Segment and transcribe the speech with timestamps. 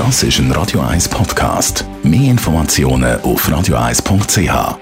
[0.00, 1.84] Das ist ein Radio 1 Podcast.
[2.02, 4.78] Mehr Informationen auf radio1.ch.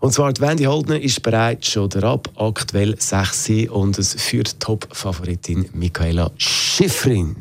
[0.00, 4.60] Und zwar die Wendy Holdner ist bereits schon der Ab, aktuell 6 und es führt
[4.60, 7.36] Top-Favoritin Michaela Schifrin.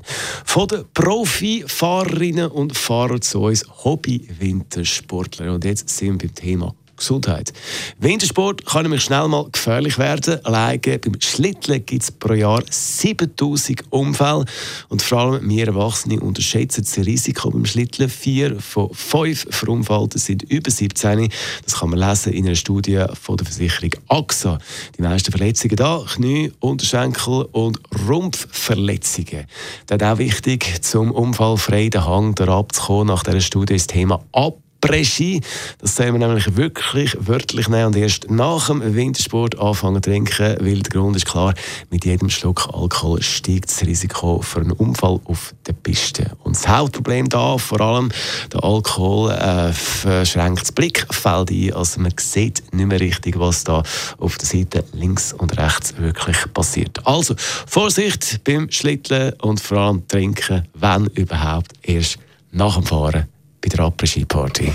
[0.46, 5.54] Von den Profifahrerinnen und Fahrern zu uns Hobby-Wintersportler.
[5.54, 7.54] Und jetzt sind wir beim Thema Gesundheit.
[8.00, 10.44] Wintersport kann nämlich schnell mal gefährlich werden.
[10.46, 14.46] Alleine beim Schlitteln gibt es pro Jahr 7000 Unfälle.
[14.90, 18.10] Und vor allem wir Erwachsene unterschätzen das Risiko beim Schlitteln.
[18.10, 21.30] Vier von fünf Verunfallten sind über 17.
[21.64, 24.58] Das kann man lesen in einer Studie von der Versicherung AXA.
[24.98, 29.46] Die meisten Verletzungen da, Knie, Unterschenkel und Rumpfverletzungen.
[29.88, 33.08] Das ist auch wichtig, zum unfallfrei den Hang abzukommen.
[33.08, 35.40] Nach dieser Studie ist das Thema Ab Après-Ski.
[35.80, 40.58] Das sollen wir nämlich wirklich wörtlich nehmen und erst nach dem Wintersport anfangen zu trinken,
[40.60, 41.54] weil der Grund ist klar,
[41.90, 46.32] mit jedem Schluck Alkohol steigt das Risiko für einen Unfall auf der Piste.
[46.44, 48.10] Und das Hauptproblem da, vor allem
[48.52, 53.84] der Alkohol, äh, verschränkt das Blickfeld ein, also man sieht nicht mehr richtig, was da
[54.18, 57.06] auf der Seite links und rechts wirklich passiert.
[57.08, 62.18] Also Vorsicht beim Schlitteln und vor allem trinken, wenn überhaupt, erst
[62.52, 63.33] nach dem Fahren
[63.64, 64.72] bei der Après-Ski-Party.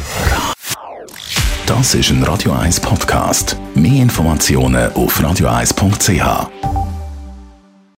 [1.67, 3.57] Das ist ein Radio 1 Podcast.
[3.75, 6.78] Mehr Informationen auf radio1.ch.